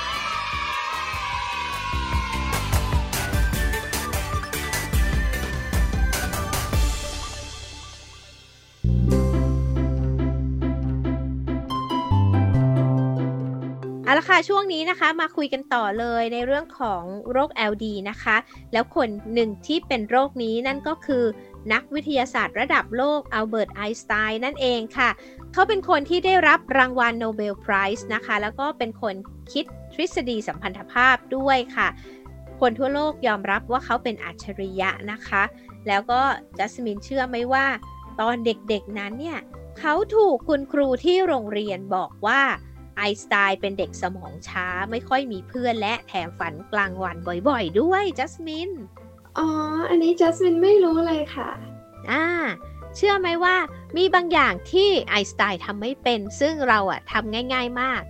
[14.48, 18.36] ช่วงนี้นะคะมาคุยกันต่อเลยในเรื่องของโรค LD นะคะ
[18.74, 21.24] แล้วคนหนึ่งที่เป็นโรคนี้นั่นก็คือ
[21.74, 25.10] นักวิทยาศาสตร์ระดับโลกอัลเบิร์ตไอน์สไตน์นั่นเองค่ะ
[25.54, 29.16] เขาเป็นคนที่ได้รับรางวัล Nobel Prize นะคะ แล้วก็เป็นคน
[29.52, 31.88] คิดทฤษฎีสัมพันธภาพด้วยค่ะ
[32.60, 35.44] คนทั่วโลกยอมรับว่าเขาเป็นอัจฉริยะนะคะ
[35.88, 36.22] แล้วก็
[36.58, 37.66] จัสมินเชื่อไหมว่า
[38.22, 39.40] ตอนเด็กๆนั้นเนี่ย
[39.80, 42.42] เขาถูกคุณครูที่โรงเรียนบอกว่า
[42.98, 48.70] ไอน์สไตน์เป็นเด็กสมองช้าไม่ค่อยมีเพื่อนและแถมฝันกลางวันบ่อยๆ ด้วยจัสมิน
[49.38, 49.48] อ๋อ
[49.90, 51.50] อันนี้จัสมินไม่รู้เลยค่ะ
[52.12, 52.26] อ่า
[52.96, 53.56] เชื่อไหมว่า
[53.98, 58.02] มีบางอย่างที่ไอน์สไตน์ทำไม่เป็น ซึ่งเราอะทำง่าย ๆมาก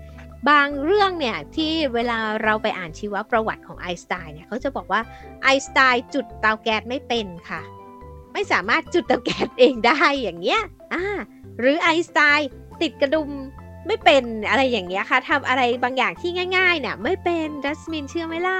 [0.49, 5.01] บางเรื่องเนี่ยที่เวลาเราไปอ่านชีวประวัติของไอน์สไตน์เนี่ยเขาจะบอกว่า
[5.43, 7.61] ไอน์สไตน์จุดเตาแก๊สไม่เป็นค่ะ
[8.33, 10.61] ไม่สามารถจุดเตาแก๊สเองได้อย่างเงี้ย
[10.93, 11.03] อ่า
[11.59, 12.49] หรือไอน์สไตน์
[12.81, 13.29] ติดกระดุม
[13.87, 18.59] ไม่เป็นอะไรอย่างเงี้ยค่ะทำอะไรบางอย่างที่ง่ายๆเนี่ยไม่เป็นดัสมินเชื่อไหมล่ะ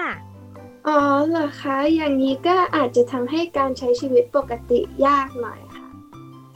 [0.88, 5.88] อ๋อเหรอคะ อย่างนี้ก็อาจจะทำให้การใช้ชีวิตปกติยากหน่อยค่ะ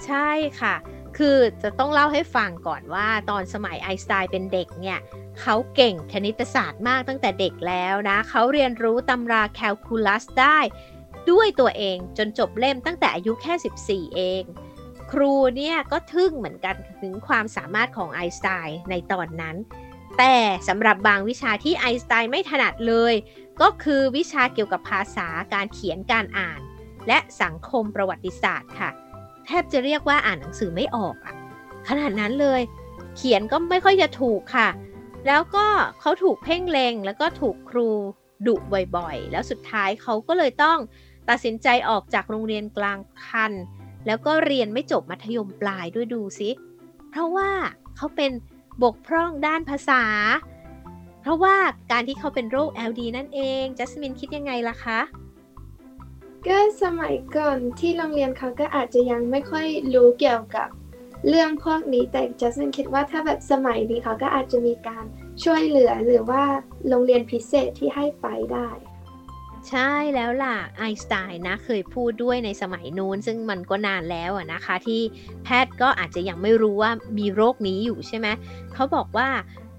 [0.06, 0.76] ใช่ค่ะ
[1.18, 5.00] คือจะต้องเล่าให้ฟังก่อนว่าตอนสมัยไอน์สไตน์เป็นเด็กเนี่ย
[5.42, 10.60] เขาเก่งคณิตศาสตร์มากตั้งแต่เด็กแล้วนะ เขาเรียนรู้ตำราแคลคูลัสได้
[11.32, 14.44] ด้วยตัวเองจนจบเล่มตั้งแต่อายุแค่ 14 เอง
[15.12, 19.56] ครูเนี่ยก็ทึ่งเหมือนกันถึงความสามารถของไอน์สไตน์ในตอนนั้น
[20.18, 20.36] แต่
[20.68, 23.14] สำหรับบางวิชาที่ไอน์สไตน์ไม่ถนัดเลย
[23.62, 26.60] ก็คือวิชาเกี่ยวกับภาษาการเขียนการอ่าน
[27.08, 28.90] และสังคมประวัติศาสตร์ค่ะ
[29.46, 31.36] แทบจะเรียกว่าอ่านหนังสือไม่ออกอะ
[31.88, 32.62] ขนาดนั้นเลย
[33.18, 34.70] เขียนก็ไม่ค่อยจะถูกค่ะ
[35.28, 35.66] แล้วก็
[36.00, 37.90] เขาถูกเพ่งเลงแล้วก็ถูกครู
[38.48, 38.56] ดุ
[38.98, 40.78] บ่อยๆ แล้วสุดท้ายเขาก็เลยต้อง
[41.30, 43.54] ตัดสินใจออกจากโรงเรียนกลางคัน
[44.06, 46.50] แล้วก็เรียนไม่จบมัธยมปลายด้วยดูสิ
[47.10, 47.50] เพราะว่า
[47.98, 48.32] เขาเป็น
[48.84, 50.04] บกพร่องด้านภาษา
[51.22, 51.56] เพราะว่า
[51.92, 55.00] การที่เขาเป็นโรค LD นั่นเอง จัสมินคิดยังไงล่ะคะ
[56.48, 60.70] ก็สมัยก่อนที่โรงเรียนเขาก็อาจจะยังไม่ค่อยรู้เกี่ยวกับ
[61.28, 65.06] เรื่องพวกนี้แต่จัสมินคิดว่าถ้าแบบสมัยนี้เขาก็อาจจะมีการ
[65.44, 66.44] ช่วยเหลือหรือว่า
[66.88, 68.70] โรงเรียนพิเศษที่ให้ไปได้
[69.70, 75.02] ใช่แล้วล่ะไอน์สไตน์นะเคยพูดด้วยในสมัยนู้นซึ่งมันก็นานแล้วนะคะ ที่
[75.44, 78.28] แพทย์ก็อาจจะยังไม่รู้ว่ามีโรคนี้อยู่ใช่ไหม
[78.74, 79.30] เขาบอกว่า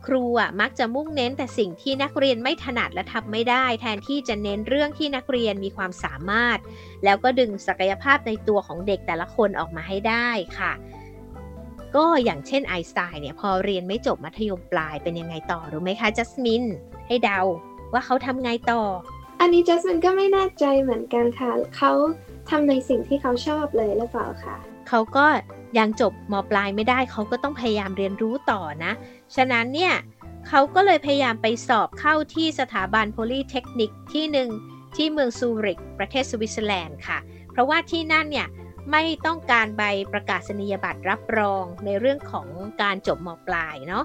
[0.06, 6.58] ครูอะมักจะมุ่งเน้นแต่สิ่งที่นักเรียนไม่ถนัดและทำไม่ได้ แทนที่จะเน้นเรื่องที่นักเรียนมีความสามารถ
[7.04, 10.72] แล้วก็ดึงศักยภาพในตัวของเด็กแต่ละคนออกมาให้ได้ค่ะ
[11.96, 16.64] ก็อย่างเช่นไอน์สไตน์เนี่ยพอเรียนไม่จบมัธยมปลายเป็นยังไงต่อรู้ไหมคะจัสมิน
[17.06, 17.40] ให้เดา
[17.92, 18.82] ว่าเขาทำไงต่อ
[19.40, 21.92] อันนี้จัสมินก็ไม่แน่ใจเหมือนกันค่ะ เขา
[22.50, 24.56] ทำในสิ่งที่เขาชอบเลยหรือเปล่าคะ
[24.88, 25.26] เขาก็
[25.78, 28.92] ยังจบมปลายไม่ได้เขาก็ต้องพยายามเรียนรู้ต่อนะ
[29.36, 29.94] ฉะนั้นเนี่ย
[30.48, 34.50] เขาก็เลยพยายามไปสอบเข้าที่สถาบันโพลีเทคนิคที่หนึ่ง
[34.96, 37.18] ที่เมืองซูริกประเทศสวิตเซอร์แลนด์ค่ะ
[37.50, 38.48] เพราะว่าที่นั่นเนี่ย
[38.92, 42.46] ไม่ต้องการใบประกาศนียบัตรรับรองในเรื่องของ
[42.82, 44.04] การจบมปลายเนาะ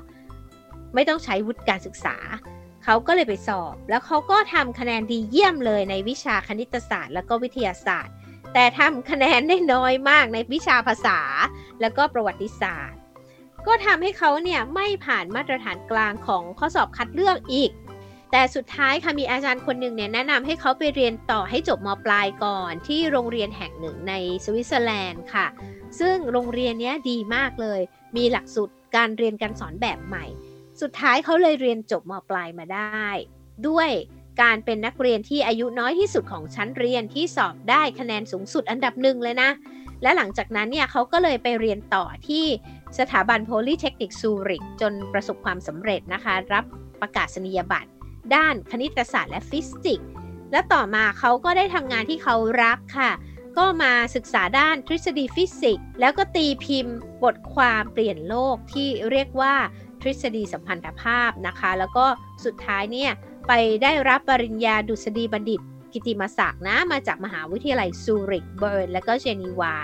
[0.94, 2.16] ไม่ต้องใช้วุฒิการศึกษา
[2.84, 8.14] เขาก็เลยไปสอบ แล้วเขาก็ทำคะแนนดีเยี่ยมเลยในวิชาคณิตศาสตร์ และก็วิทยาศาสตร์
[8.54, 11.20] แต่ทำคะแนนได้น้อยมากในวิชาภาษา
[11.82, 13.00] แล้วก็ประวัติศาสตร์
[13.68, 17.72] ก็ทำให้เขาเนี่ยไม่ผ่านมาตรฐานกลางของข้อสอบคัดเลือกอีก
[18.32, 24.14] แต่สุดท้ายค่ะมีอาจารย์คนหนึ่งเนี่ยแนะนำให้เขาไปเรียนต่อให้จบมปลายก่อนที่โรงเรียนแห่งหนึ่งใน
[24.46, 25.48] สวิตเซอร์แลนด์ค่ะ
[26.00, 27.80] ซึ่งโรงเรียนเนี้ยดีมากเลย
[28.18, 30.26] มีหลักสูตรการเรียนการสอนแบบใหม่
[30.82, 33.08] สุดท้ายเขาเลยเรียนจบมปลายมาได้
[33.68, 33.90] ด้วย
[34.42, 39.50] การเป็นนักเรียนที่อายุน้อยที่สุดของชั้นเรียนที่สอบได้คะแนนสูงสุดอันดับหนึ่งเลยนะ
[40.02, 42.46] และหลังจากนั้นเนี่ยเขาก็เลยไปเรียนต่อที่
[43.00, 46.66] สถาบันโพลีเทคนิคซูริกจนประสบความสำเร็จนะคะ รับ
[47.02, 47.90] ประกาศนียบัตร
[48.36, 50.10] ด้านคณิตศาสตร์และฟิสิกส์
[50.52, 53.12] และต่อมาเขาก็ได้ทำงานที่เขารักค่ะ
[53.58, 59.56] ก็มาศึกษาด้านทฤษฎีฟิสิกส์แล้วก็ตีพิมพ์บทความเปลี่ยนโลกที่เรียกว่า
[60.04, 62.06] ทฤษฎีสัมพันธภาพนะคะ แล้วก็
[62.46, 63.12] สุดท้ายเนี่ย
[63.48, 63.52] ไป
[63.84, 65.62] ได้รับปริญญาดุษฎีบัณฑิต
[65.94, 69.76] กิติมศักดิ์นะมาจากมหาวิทยาลัยซูริกเบิร์นและก็เจนีวา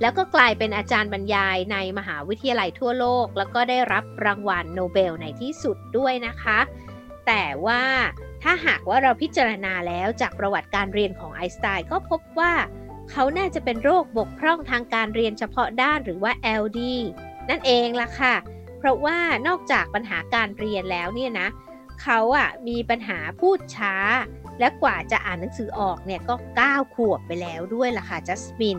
[0.00, 6.58] แล้วก็กลายเป็นอาจารย์บรรยายในมหาวิทยาลัยทั่วโลก แล้วก็ได้รับรางวัลโนเบลในที่สุดด้วยนะคะ
[7.26, 7.82] แต่ว่า
[8.42, 12.52] ถ้าหากว่าเราพิจารณาแล้วจากประวัติการเรียนของไอน์สไตน์ก็พบว่า
[13.10, 16.80] เขาน่าจะเป็นโรคบกพร่องทางการเรียนเฉพาะด้านหรือว่า LD
[17.50, 18.34] นั่นเองล่ะค่ะ
[18.78, 21.48] เพราะว่านอกจากปัญหาการเรียนแล้วเนี่ยนะ
[22.02, 23.94] เขาอะมีปัญหาพูดช้า
[24.60, 26.34] และกว่าจะอ่านหนังสือออกเนี่ยก็
[26.64, 28.78] 9 ขวบไปแล้วด้วยล่ะค่ะจัสมิน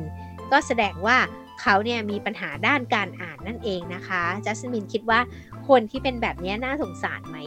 [0.51, 1.17] ก็แสดงว่า
[1.61, 5.19] เขาเนี่ยมีปัญหาด้านการอ่านนั่นเองนะคะจัสมินคิดว่า
[5.67, 7.37] คนที่เป็นแบบนี้น่าสงสารไหม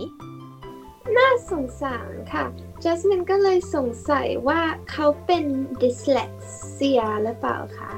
[1.17, 2.45] น่าสงสารค่ะ
[2.83, 4.61] จัสมินก็เลยสงสัยว่า
[4.91, 5.45] เขาเป็น
[5.83, 6.31] ดิสเลก
[6.73, 7.93] เซียหรือเปล่าคะ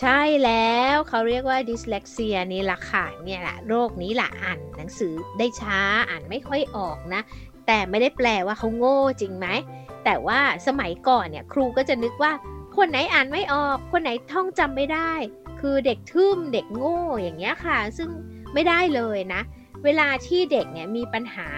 [0.00, 5.80] ใช่แล้วเขาเรียกว่าดิสเลกเซียนี่แหละค่ะเนี่ยแหละโรคนี้แหละอ่านหนังสือได้ช้า
[6.10, 7.22] อ่านไม่ค่อยออกนะ
[7.66, 9.46] แต่ไม่ได้แปลว่าเขาโง่จริงไหม
[10.04, 12.32] แต่ว่าสมัยก่อนเนี่ยครูก็จะนึกว่า
[12.76, 15.12] คนไหนอ่านไม่ออก คนไหนท่องจำไม่ได้
[15.60, 18.10] คือเด็กทึมเด็กโง่อย่างเงี้ยค่ะ ซึ่ง
[18.54, 19.42] ไม่ได้เลยนะ
[19.84, 21.48] เวลาที่เด็กเนี่ยมีปัญหา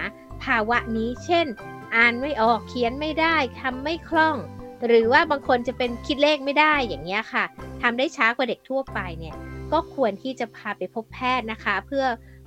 [0.43, 1.47] ภาวะนี้ เช่น
[1.97, 4.37] อ่านไม่ออกเขียนไม่ได้ทำไม่คล่อง
[4.87, 7.45] หรือว่าบางคนจะเป็นคิดเลขไม่ได้อย่างเงี้ยค่ะ
[7.83, 9.35] ทำได้ช้ากว่าเด็กทั่วไปเนี่ย
[9.73, 12.05] ก็ควรที่จะพาไปพบแพทย์นะคะ เพื่อ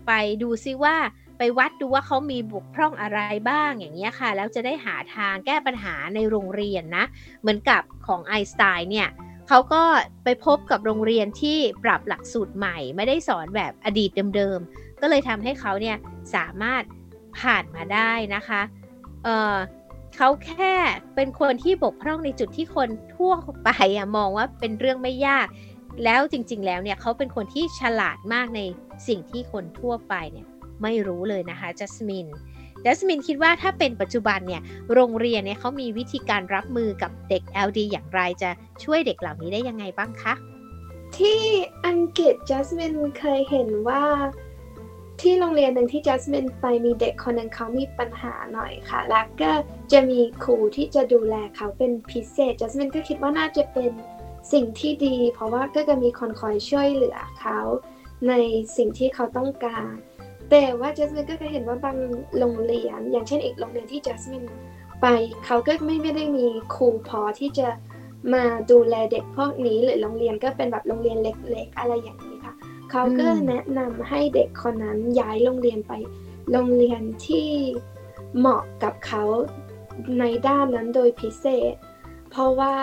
[0.08, 0.96] ไปดูซิว่า
[1.38, 7.06] ไปวัดดูว่าเขามีบุกพร่องอะไรบ้างอย่างเงี้ยค่ะ แล้วจะได้หาทางแก้ปัญหาในโรงเรียนนะ
[7.42, 9.10] เหมือนกับของไอน์สไตน์เนี่ย
[9.48, 9.84] เขาก็
[10.24, 15.98] ไปพบกับโรงเรียนที่ปรับหลักสูตรใหม่ ไม่ได้สอนแบบอดีตเดิมๆก็เลยทำให้เขาเนี่ย
[16.36, 16.84] สามารถ
[17.40, 18.62] ผ่านมาได้นะคะ
[19.24, 20.74] เเขาแค่
[21.16, 25.48] เป็นคนที่บกพร่องในจุดที่คนทั่วไปอะมองว่าเป็นเรื่องไม่ยาก
[26.04, 28.62] แล้วจริง ๆ แล้วเนี่ยเขาเป็นคนที่ฉลาดมากใน
[29.08, 30.48] สิ่งที่คนทั่วไปเนี่ย
[30.82, 32.28] ไม่รู้เลยนะคะจัสมิน
[32.86, 34.62] จัสมินคิดว่าถ้าเป็นปัจจุบันเนี่ย
[34.94, 38.50] โรงเรียนเนี่ยเขามีวิธีการรับมือกับเด็ก LD อย่างไรจะ
[38.84, 40.34] ช่วยเด็กเหล่านี้ได้ยังไงบ้างคะ
[41.18, 41.42] ที่
[41.86, 44.04] อังกฤษจัสมินเคยเห็นว่า
[45.22, 49.52] ที่โรงเรียนหนึ่งที่จัสมินไปมีเด็กคนหนึ่งเขามีปัญหาหน่อยค่ะ แล้วก็
[49.92, 53.92] จะมีครูที่จะดูแลเขาเป็นพิเศษจัสมินก็คิดว่าน่าจะเป็น
[54.54, 57.60] สิ่งที่ดี เพราะว่าก็จะมีคนคอยช่วยเหลือเขา
[58.28, 58.34] ใน
[58.78, 59.86] สิ่งที่เขาต้องการ
[60.50, 61.98] แต่ว่าจัสมินก็เคยเห็นว่าบาง
[62.40, 64.44] โรงเรียน อย่างเช่นอีกโรงเรียนที่จัสมิน
[65.02, 65.06] ไป
[65.46, 67.68] เขาก็ไม่ไม่ได้มีครูพอที่จะ
[68.34, 72.31] มาดูแลเด็กพวกนี้หรือโรงเรียนก็เป็นแบบโรงเรียนเล็ก ๆ อะไรอย่างนี้
[72.92, 75.94] เขาก็แนะนำให้เด็กคนนั้นย้ายโรงเรียนไป
[76.52, 77.50] โรงเรียนที่
[78.38, 79.24] เหมาะกับเขา
[80.20, 81.74] ในด้านนั้นโดยพิเศษ
[82.30, 82.74] เพราะว่า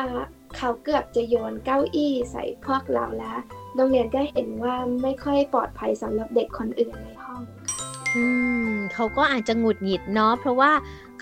[0.57, 3.39] เขาเกือบจะโยนเก้าอี้ใส่พวกเราแล้ว
[3.75, 7.43] โรงเรียนก็เห็นว่าไม่ค่อยปลอดภัยสำหรับเด็กคนอื่นในห้อง
[8.17, 8.25] อื
[8.71, 10.73] มเขาก็อาจจะหงุดหงิดเนาะเพราะว่า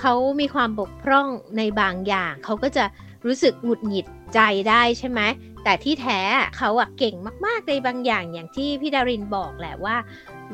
[0.01, 2.85] เขามีความบกพร่องในบางอย่าง เขาก็จะ
[3.27, 5.21] รู้สึกหงุดหงิดใจได้ใช่ไหม
[5.69, 6.21] แต่ที่แท้
[6.57, 7.15] เขาอะเก่ง
[7.47, 9.97] มากๆในบางอย่างอย่างที่พี่ดารินบอกแหละว่า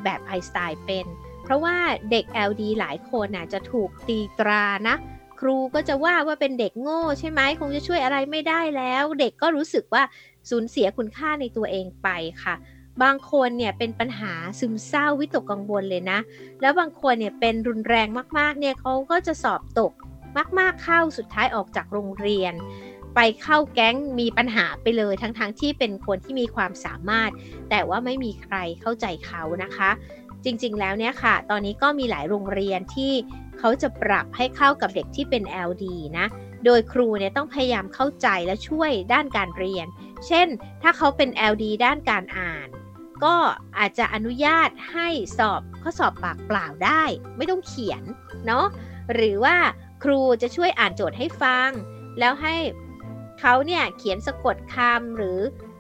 [0.05, 1.07] แบบไอสไตล์เป็น
[1.42, 1.77] เพราะว่า
[2.11, 4.96] เด็ก LD หลายคนน่ะจะถูกตีตรานะ
[5.40, 10.03] ครูก็จะว่าว่าเป็นเด็กโง่ใช่ไหมคงจะช่วยอะไรไม่ได้แล้ว เด็กก็รู้สึกว่า
[10.51, 12.09] สูญเสียคุณค่าในตัวเองไป
[12.42, 12.55] ค่ะ
[13.03, 16.18] บางคนเนี่ยเป็นปัญหาซึมเศร้าวิตกกังวลเลยนะ
[16.61, 19.92] แล้วบางคนเนี่ยเป็นรุนแรงมากๆเนี่ยเขาก็จะสอบตก
[20.59, 22.55] มากๆเข้าสุดท้ายออกจากโรงเรียน
[23.14, 27.31] ไปเข้าแก๊งมีปัญหาไปเลยทั้งๆทที่เป็นคนที่มีความสามารถ
[27.70, 29.90] แต่ว่าไม่มีใครเข้าใจเขานะคะ
[30.44, 33.12] จริงๆแล้วเนี่ยค่ะ ตอนนี้ก็มีหลายโรงเรียนที่
[33.59, 35.85] เขาจะปรับให้เข้ากับเด็กที่เป็น LD
[36.18, 36.27] นะ
[36.64, 39.87] โดยครูเนี่ยต้องพยายามเข้าใจและช่วยด้านการเรียน
[40.27, 40.48] เช่น
[40.83, 42.68] ถ้าเขาเป็น LD ด้านการอ่าน
[43.25, 43.35] ก็
[43.79, 47.03] อาจจะอนุญาตให้สอบข้อสอบปากเปล่าได้
[47.37, 48.03] ไม่ต้องเขียน
[48.46, 48.66] เนาะ
[49.14, 49.57] หรือว่า
[50.03, 51.70] ครูจะช่วยอ่านโจทย์ให้ฟัง
[52.18, 52.55] แล้วให้
[53.40, 55.38] เขาเนี่ยเขียนสะกดคำหรือ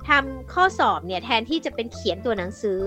[0.08, 2.80] ทำข้อสอบเนี่ยแทนที่จะเป็นเขียนตัวหนังสือ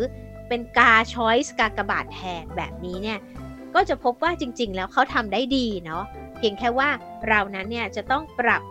[0.49, 3.19] เป็นกาช้อยส์กากระบาดแทนแบบนี้เนี่ย
[3.75, 6.03] ก็จะพบว่าจริงๆ แล้วเขาทำได้ดีเนาะ
[6.37, 6.89] เพียงแค่ว่า
[7.27, 8.63] เรานั้นเนี่ยจะต้องปรับ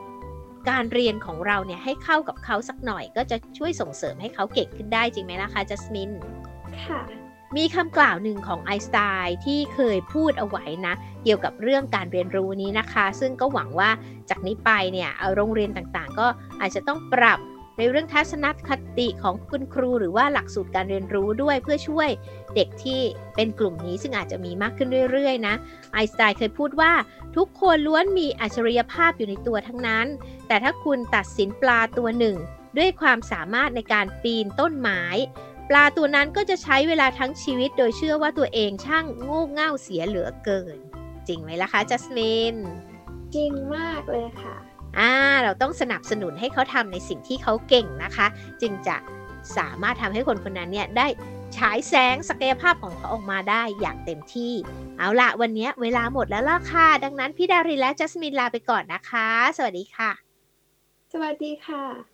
[0.69, 6.11] การเรียนของเราเนี่ยให้เข้ากับเขาสักหน่อย ก็จะช่วยส่งเสริมให้เขาเก่งขึ้นได้จริงไหมล่ะคะจัสมิน
[6.85, 7.24] ค่ะ
[7.57, 13.91] มีคำกล่าวหนึ่งของไอสไตน์ที่เคยพูดเอาไว้นะ เกี่ยวกับเรื่องการเรียนรู้นี้นะคะ ซึ่งก็หวังว่า
[14.31, 16.27] จากนี้ไปเนี่ยโรงเรียนต่างๆ ก็
[16.61, 17.39] อาจจะต้องปรับ
[17.79, 22.09] ในเรื่องทัศนคติของคุณครูหรือว่าหลักสูตรการเรียนรู้ด้วยเพื่อช่วย
[22.55, 23.01] เด็กที่
[23.37, 25.55] เป็นกลุ่มนี้ซึ่งอาจจะมีมากขึ้นเรื่อยๆนะ
[25.93, 26.93] ไอสไตน์เคยพูดว่า
[27.37, 30.07] ทุกคนล้วนมีอัจฉริยภาพอยู่ในตัวทั้งนั้น
[30.47, 32.37] แต่ถ้าคุณตัดสินปลาตัวหนึ่ง
[32.77, 35.03] ด้วยความสามารถในการปีนต้นไม้
[35.69, 40.79] ปลาตัวนั้นก็จะใช้เวลาทั้งชีวิตโดยเชื่อว่าตัวเองช่างโง่เง่าเสียเหลือเกิน
[41.29, 42.57] จริงไหมล่ะคะจัสมิน
[43.35, 44.57] จริงมากเลยค่ะ
[44.99, 48.27] อ่าเราต้องสนับสนุนให้เขาทำในสิ่งที่เขาเก่งนะคะ
[48.63, 48.97] จึงจะ
[49.57, 51.07] สามารถทำให้คนคนนั้นเนี่ยได้
[51.57, 54.53] ฉายแสงศักยภาพของเขาออกมาได้อย่างเต็มที่
[54.99, 60.11] เอาละวันนี้เวลาหมดแล้วล่ะค่ะ ดังนั้นพี่ดารินและจัสมินลาไปก่อนนะคะ สวัสดีค่ะ
[61.13, 62.14] สวัสดีค่ะ